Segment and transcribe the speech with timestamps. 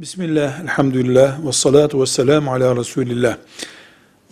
[0.00, 3.36] Bismillah, elhamdülillah, ve salatu ve selamu ala Resulillah.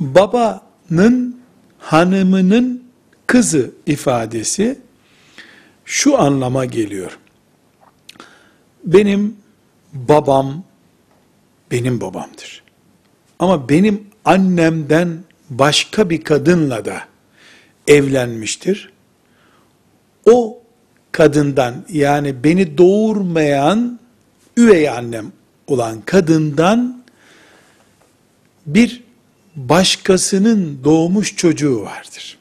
[0.01, 1.40] Babanın
[1.79, 2.85] hanımının
[3.27, 4.79] kızı ifadesi
[5.85, 7.19] şu anlama geliyor.
[8.85, 9.37] Benim
[9.93, 10.65] babam
[11.71, 12.63] benim babamdır.
[13.38, 17.02] Ama benim annemden başka bir kadınla da
[17.87, 18.92] evlenmiştir.
[20.30, 20.62] O
[21.12, 24.01] kadından yani beni doğurmayan
[24.57, 25.33] üvey annem
[25.66, 27.02] olan kadından
[28.66, 29.02] bir
[29.57, 32.38] başkasının doğmuş çocuğu vardır.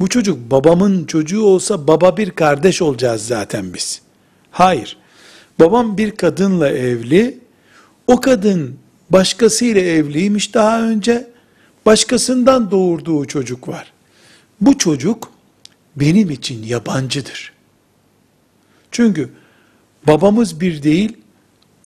[0.00, 4.00] Bu çocuk babamın çocuğu olsa baba bir kardeş olacağız zaten biz.
[4.50, 4.96] Hayır.
[5.60, 7.38] Babam bir kadınla evli.
[8.06, 8.78] O kadın
[9.10, 11.30] başkasıyla evliymiş daha önce.
[11.86, 13.92] Başkasından doğurduğu çocuk var.
[14.60, 15.30] Bu çocuk
[15.96, 17.52] benim için yabancıdır.
[18.90, 19.30] Çünkü
[20.06, 21.16] babamız bir değil,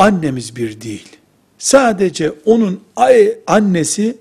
[0.03, 1.09] annemiz bir değil.
[1.59, 2.81] Sadece onun
[3.47, 4.17] annesi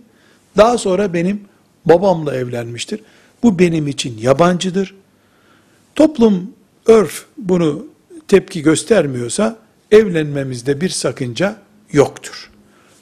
[0.57, 1.41] daha sonra benim
[1.85, 2.99] babamla evlenmiştir.
[3.43, 4.95] Bu benim için yabancıdır.
[5.95, 6.53] Toplum,
[6.85, 7.85] örf bunu
[8.27, 9.57] tepki göstermiyorsa
[9.91, 11.55] evlenmemizde bir sakınca
[11.91, 12.49] yoktur.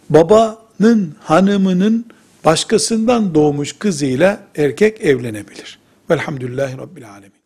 [0.10, 2.06] Babanın hanımının
[2.46, 5.80] başkasından doğmuş kızıyla erkek evlenebilir.
[6.10, 7.40] Velhamdülillahi Rabbil Alemin.